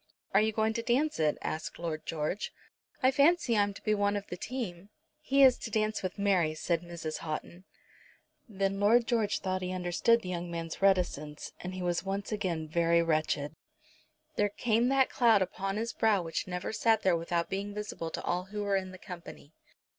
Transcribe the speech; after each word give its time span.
"Are 0.33 0.41
you 0.41 0.51
going 0.51 0.73
to 0.73 0.81
dance 0.81 1.19
it?" 1.19 1.37
asked 1.43 1.77
Lord 1.77 2.07
George. 2.07 2.51
"I 3.03 3.11
fancy 3.11 3.55
I'm 3.55 3.71
to 3.75 3.83
be 3.83 3.93
one 3.93 4.15
of 4.17 4.25
the 4.25 4.35
team." 4.35 4.89
"He 5.19 5.43
is 5.43 5.59
to 5.59 5.69
dance 5.69 6.01
with 6.01 6.17
Mary," 6.17 6.55
said 6.55 6.81
Mrs. 6.81 7.19
Houghton. 7.19 7.65
Then 8.49 8.79
Lord 8.79 9.05
George 9.05 9.41
thought 9.41 9.59
that 9.59 9.67
he 9.67 9.71
understood 9.71 10.23
the 10.23 10.29
young 10.29 10.49
man's 10.49 10.81
reticence, 10.81 11.51
and 11.59 11.75
he 11.75 11.83
was 11.83 12.03
once 12.03 12.31
again 12.31 12.67
very 12.67 13.03
wretched. 13.03 13.53
There 14.37 14.49
came 14.49 14.87
that 14.89 15.11
cloud 15.11 15.43
upon 15.43 15.77
his 15.77 15.93
brow 15.93 16.23
which 16.23 16.47
never 16.47 16.73
sat 16.73 17.03
there 17.03 17.15
without 17.15 17.51
being 17.51 17.75
visible 17.75 18.09
to 18.09 18.23
all 18.23 18.45
who 18.45 18.63
were 18.63 18.75
in 18.77 18.89
the 18.93 18.97
company. 18.97 19.53